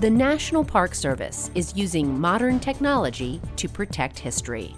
[0.00, 4.74] The National Park Service is using modern technology to protect history.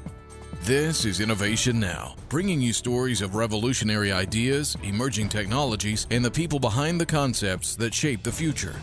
[0.64, 6.58] This is Innovation Now, bringing you stories of revolutionary ideas, emerging technologies, and the people
[6.58, 8.74] behind the concepts that shape the future.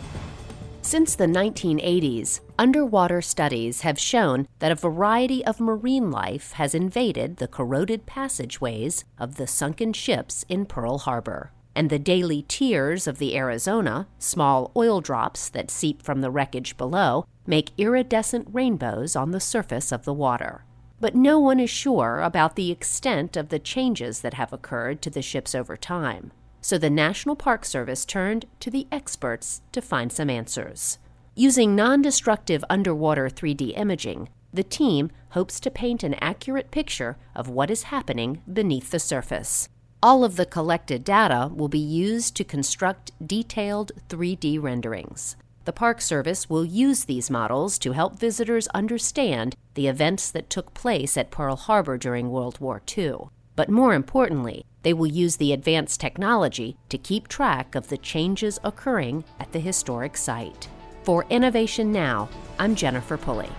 [0.80, 7.36] Since the 1980s, underwater studies have shown that a variety of marine life has invaded
[7.36, 11.52] the corroded passageways of the sunken ships in Pearl Harbor.
[11.74, 16.76] And the daily tears of the Arizona, small oil drops that seep from the wreckage
[16.76, 20.64] below, make iridescent rainbows on the surface of the water
[21.00, 25.10] but no one is sure about the extent of the changes that have occurred to
[25.10, 26.30] the ships over time.
[26.60, 30.98] So the National Park Service turned to the experts to find some answers.
[31.34, 37.48] Using non destructive underwater 3D imaging, the team hopes to paint an accurate picture of
[37.48, 39.70] what is happening beneath the surface.
[40.02, 45.36] All of the collected data will be used to construct detailed 3D renderings.
[45.66, 50.72] The Park Service will use these models to help visitors understand the events that took
[50.72, 53.28] place at Pearl Harbor during World War II.
[53.56, 58.58] But more importantly, they will use the advanced technology to keep track of the changes
[58.64, 60.66] occurring at the historic site.
[61.02, 63.50] For Innovation Now, I'm Jennifer Pulley.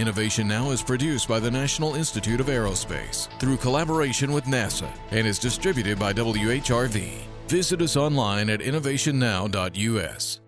[0.00, 5.26] Innovation Now is produced by the National Institute of Aerospace through collaboration with NASA and
[5.26, 7.18] is distributed by WHRV.
[7.48, 10.40] Visit us online at innovationnow.us.